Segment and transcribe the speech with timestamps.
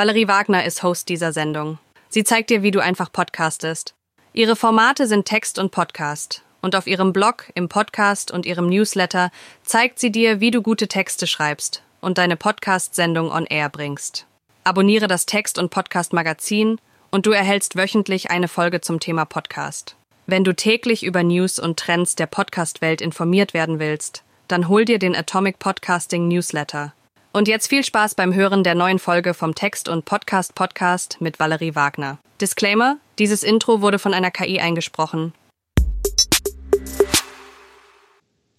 [0.00, 1.78] Valerie Wagner ist Host dieser Sendung.
[2.08, 3.92] Sie zeigt dir, wie du einfach podcastest.
[4.32, 6.42] Ihre Formate sind Text und Podcast.
[6.62, 9.30] Und auf ihrem Blog, im Podcast und ihrem Newsletter
[9.62, 14.26] zeigt sie dir, wie du gute Texte schreibst und deine Podcast-Sendung on Air bringst.
[14.64, 16.80] Abonniere das Text- und Podcast-Magazin
[17.10, 19.96] und du erhältst wöchentlich eine Folge zum Thema Podcast.
[20.24, 24.98] Wenn du täglich über News und Trends der Podcast-Welt informiert werden willst, dann hol dir
[24.98, 26.94] den Atomic Podcasting Newsletter.
[27.32, 31.76] Und jetzt viel Spaß beim Hören der neuen Folge vom Text- und Podcast-Podcast mit Valerie
[31.76, 32.18] Wagner.
[32.40, 35.32] Disclaimer: Dieses Intro wurde von einer KI eingesprochen.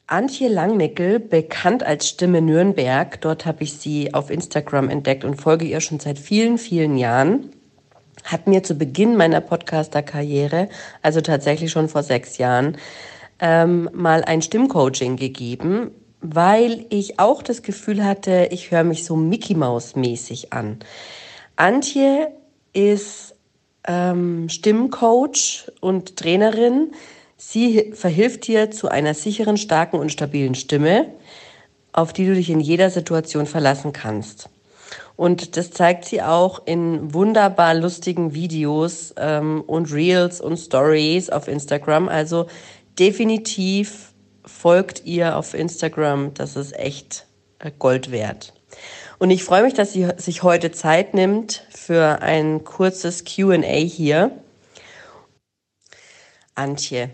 [0.08, 5.66] Antje Langnickel, bekannt als Stimme Nürnberg, dort habe ich sie auf Instagram entdeckt und folge
[5.66, 7.50] ihr schon seit vielen, vielen Jahren,
[8.24, 10.70] hat mir zu Beginn meiner Podcaster-Karriere,
[11.02, 12.78] also tatsächlich schon vor sechs Jahren,
[13.40, 19.16] ähm, mal ein Stimmcoaching gegeben, weil ich auch das Gefühl hatte, ich höre mich so
[19.16, 20.80] Mickey Maus mäßig an.
[21.56, 22.32] Antje
[22.74, 23.36] ist
[23.88, 26.92] ähm, Stimmcoach und Trainerin.
[27.38, 31.08] Sie verhilft dir zu einer sicheren, starken und stabilen Stimme,
[31.92, 34.50] auf die du dich in jeder Situation verlassen kannst.
[35.16, 41.48] Und das zeigt sie auch in wunderbar lustigen Videos ähm, und Reels und Stories auf
[41.48, 42.08] Instagram.
[42.08, 42.48] Also
[42.98, 44.11] definitiv
[44.46, 46.34] folgt ihr auf Instagram.
[46.34, 47.26] Das ist echt
[47.60, 48.54] äh, Gold wert.
[49.20, 54.32] Und ich freue mich, dass sie sich heute Zeit nimmt für ein kurzes QA hier.
[56.56, 57.12] Antje,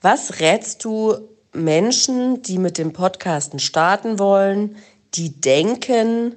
[0.00, 1.16] was rätst du
[1.52, 4.76] Menschen, die mit dem Podcasten starten wollen,
[5.14, 6.36] die denken,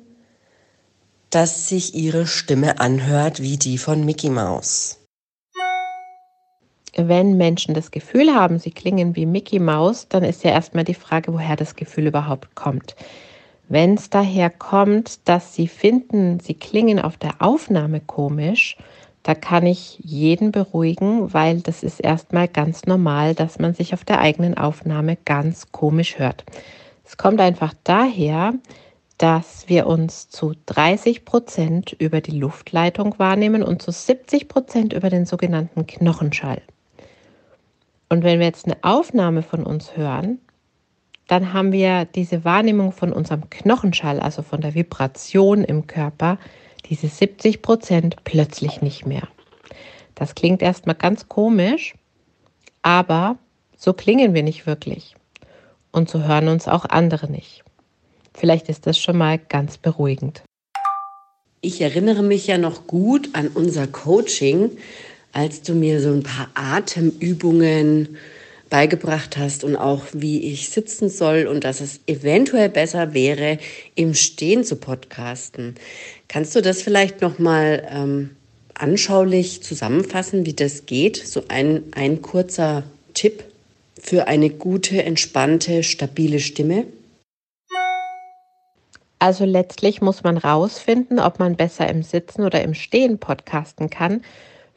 [1.29, 5.00] dass sich ihre Stimme anhört wie die von Mickey Mouse?
[6.95, 10.93] Wenn Menschen das Gefühl haben, sie klingen wie Mickey Mouse, dann ist ja erstmal die
[10.93, 12.95] Frage, woher das Gefühl überhaupt kommt.
[13.69, 18.75] Wenn es daher kommt, dass sie finden, sie klingen auf der Aufnahme komisch,
[19.23, 24.03] da kann ich jeden beruhigen, weil das ist erstmal ganz normal, dass man sich auf
[24.03, 26.43] der eigenen Aufnahme ganz komisch hört.
[27.05, 28.53] Es kommt einfach daher,
[29.17, 35.11] dass wir uns zu 30 Prozent über die Luftleitung wahrnehmen und zu 70 Prozent über
[35.11, 36.61] den sogenannten Knochenschall.
[38.11, 40.39] Und wenn wir jetzt eine Aufnahme von uns hören,
[41.29, 46.37] dann haben wir diese Wahrnehmung von unserem Knochenschall, also von der Vibration im Körper,
[46.87, 49.29] diese 70 Prozent plötzlich nicht mehr.
[50.13, 51.93] Das klingt erstmal ganz komisch,
[52.81, 53.37] aber
[53.77, 55.15] so klingen wir nicht wirklich.
[55.93, 57.63] Und so hören uns auch andere nicht.
[58.33, 60.43] Vielleicht ist das schon mal ganz beruhigend.
[61.61, 64.71] Ich erinnere mich ja noch gut an unser Coaching,
[65.31, 68.17] als du mir so ein paar Atemübungen
[68.69, 73.59] beigebracht hast und auch wie ich sitzen soll und dass es eventuell besser wäre,
[73.95, 75.75] im Stehen zu podcasten.
[76.27, 78.29] Kannst du das vielleicht noch mal ähm,
[78.73, 81.17] anschaulich zusammenfassen, wie das geht?
[81.17, 83.43] So ein, ein kurzer Tipp
[83.99, 86.85] für eine gute, entspannte, stabile Stimme?
[89.19, 94.23] Also letztlich muss man rausfinden, ob man besser im Sitzen oder im Stehen podcasten kann.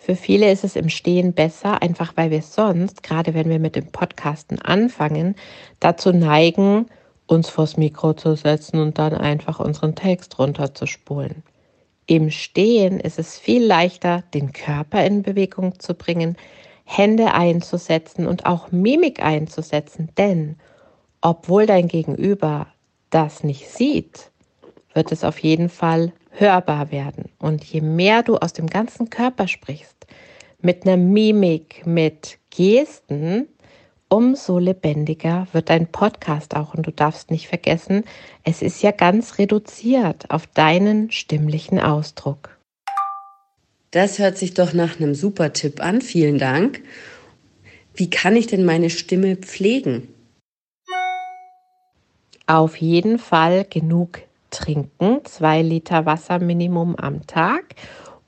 [0.04, 3.74] Für viele ist es im Stehen besser, einfach weil wir sonst, gerade wenn wir mit
[3.74, 5.34] dem Podcasten anfangen,
[5.80, 6.88] dazu neigen,
[7.26, 11.42] uns vors Mikro zu setzen und dann einfach unseren Text runterzuspulen.
[12.04, 16.36] Im Stehen ist es viel leichter, den Körper in Bewegung zu bringen,
[16.84, 20.56] Hände einzusetzen und auch Mimik einzusetzen, denn
[21.22, 22.66] obwohl dein Gegenüber
[23.08, 24.32] das nicht sieht,
[24.94, 27.30] wird es auf jeden Fall hörbar werden.
[27.38, 30.06] Und je mehr du aus dem ganzen Körper sprichst,
[30.60, 33.48] mit einer Mimik, mit Gesten,
[34.08, 36.74] umso lebendiger wird dein Podcast auch.
[36.74, 38.04] Und du darfst nicht vergessen,
[38.44, 42.58] es ist ja ganz reduziert auf deinen stimmlichen Ausdruck.
[43.90, 46.00] Das hört sich doch nach einem super Tipp an.
[46.00, 46.80] Vielen Dank.
[47.94, 50.08] Wie kann ich denn meine Stimme pflegen?
[52.46, 54.20] Auf jeden Fall genug
[54.54, 57.74] trinken, zwei Liter Wasser Minimum am Tag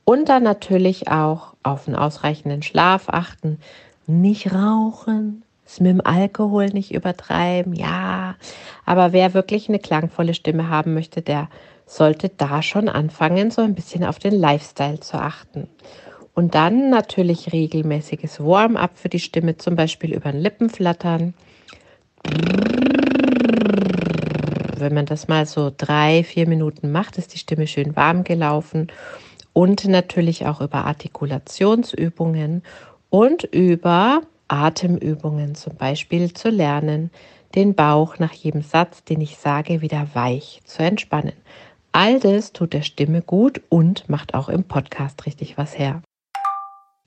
[0.05, 3.59] und dann natürlich auch auf einen ausreichenden Schlaf achten,
[4.07, 8.37] nicht rauchen, es mit dem Alkohol nicht übertreiben, ja.
[8.85, 11.49] Aber wer wirklich eine klangvolle Stimme haben möchte, der
[11.87, 15.69] sollte da schon anfangen, so ein bisschen auf den Lifestyle zu achten.
[16.35, 21.35] Und dann natürlich regelmäßiges Warm-up für die Stimme, zum Beispiel über den Lippenflattern
[24.81, 28.89] wenn man das mal so drei, vier Minuten macht, ist die Stimme schön warm gelaufen.
[29.53, 32.63] Und natürlich auch über Artikulationsübungen
[33.11, 37.11] und über Atemübungen, zum Beispiel zu lernen,
[37.55, 41.33] den Bauch nach jedem Satz, den ich sage, wieder weich zu entspannen.
[41.93, 46.03] all das tut der Stimme gut und macht auch im Podcast richtig was her.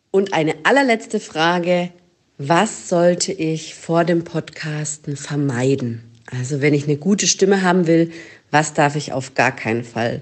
[0.10, 1.92] Und eine allerletzte Frage.
[2.40, 6.09] Was sollte ich vor dem Podcasten vermeiden?
[6.32, 8.12] Also wenn ich eine gute Stimme haben will,
[8.52, 10.22] was darf ich auf gar keinen Fall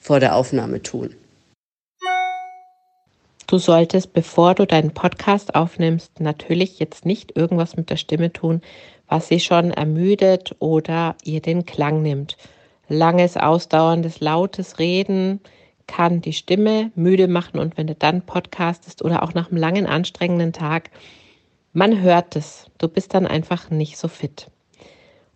[0.00, 1.14] vor der Aufnahme tun?
[3.46, 8.62] Du solltest, bevor du deinen Podcast aufnimmst, natürlich jetzt nicht irgendwas mit der Stimme tun,
[9.06, 12.38] was sie schon ermüdet oder ihr den Klang nimmt.
[12.88, 15.40] Langes, ausdauerndes, lautes Reden
[15.86, 19.86] kann die Stimme müde machen und wenn du dann podcastest oder auch nach einem langen,
[19.86, 20.90] anstrengenden Tag,
[21.74, 22.66] man hört es.
[22.78, 24.48] Du bist dann einfach nicht so fit.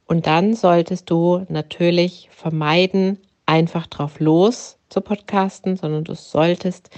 [0.09, 6.91] Und dann solltest du natürlich vermeiden, einfach drauf los zu podcasten, sondern du solltest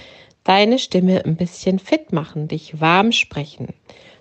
[0.45, 3.73] deine Stimme ein bisschen fit machen, dich warm sprechen.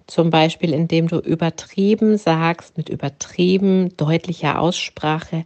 [0.09, 5.45] Zum Beispiel, indem du übertrieben sagst, mit übertrieben deutlicher Aussprache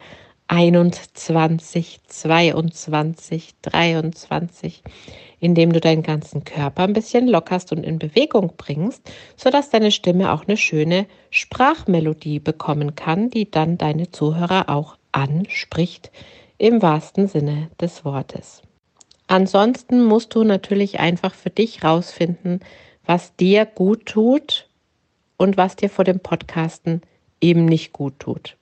[0.49, 4.83] 21, 22, 23,
[5.41, 9.03] indem du deinen ganzen Körper ein bisschen lockerst und in Bewegung bringst,
[9.37, 16.11] sodass deine Stimme auch eine schöne Sprachmelodie bekommen kann, die dann deine Zuhörer auch anspricht,
[16.59, 18.63] im wahrsten Sinne des Wortes.
[19.27, 22.61] Ansonsten musst du natürlich einfach für dich rausfinden,
[23.07, 24.69] was dir gut tut
[25.37, 27.03] und was dir vor dem Podcasten
[27.41, 28.57] eben nicht gut tut.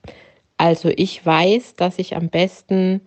[0.62, 3.00] Also ich weiß, dass ich am besten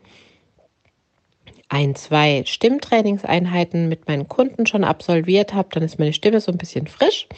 [1.70, 6.58] ein, zwei Stimmtrainingseinheiten mit meinen Kunden schon absolviert habe, dann ist meine Stimme so ein
[6.58, 7.30] bisschen frisch,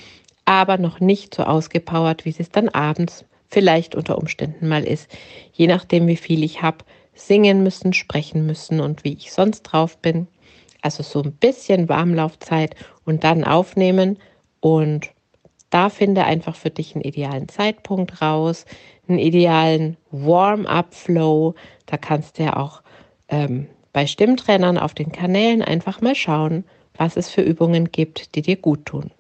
[0.44, 5.08] aber noch nicht so ausgepowert, wie es dann abends vielleicht unter Umständen mal ist,
[5.54, 6.84] je nachdem, wie viel ich habe,
[7.14, 10.25] singen müssen, sprechen müssen und wie ich sonst drauf bin.
[10.81, 12.75] Also so ein bisschen Warmlaufzeit
[13.06, 14.18] und dann aufnehmen
[14.62, 15.12] und
[15.69, 18.66] da finde einfach für dich einen idealen Zeitpunkt raus,
[19.08, 21.56] einen idealen Warm-up-Flow.
[21.86, 22.81] Da kannst du ja auch
[23.28, 26.64] ähm, bei Stimmtrainern auf den Kanälen einfach mal schauen,
[26.96, 29.12] was es für Übungen gibt, die dir gut tun.